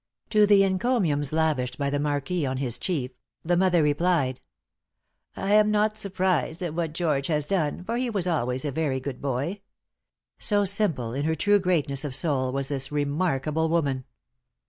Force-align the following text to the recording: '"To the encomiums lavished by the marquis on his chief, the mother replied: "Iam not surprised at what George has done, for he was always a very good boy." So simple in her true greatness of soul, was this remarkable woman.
'"To 0.31 0.47
the 0.47 0.63
encomiums 0.63 1.31
lavished 1.31 1.77
by 1.77 1.91
the 1.91 1.99
marquis 1.99 2.43
on 2.43 2.57
his 2.57 2.79
chief, 2.79 3.11
the 3.45 3.55
mother 3.55 3.83
replied: 3.83 4.41
"Iam 5.37 5.69
not 5.69 5.95
surprised 5.95 6.63
at 6.63 6.73
what 6.73 6.93
George 6.93 7.27
has 7.27 7.45
done, 7.45 7.83
for 7.83 7.97
he 7.97 8.09
was 8.09 8.25
always 8.25 8.65
a 8.65 8.71
very 8.71 8.99
good 8.99 9.21
boy." 9.21 9.61
So 10.39 10.65
simple 10.65 11.13
in 11.13 11.25
her 11.25 11.35
true 11.35 11.59
greatness 11.59 12.03
of 12.03 12.15
soul, 12.15 12.51
was 12.51 12.67
this 12.67 12.91
remarkable 12.91 13.69
woman. 13.69 14.05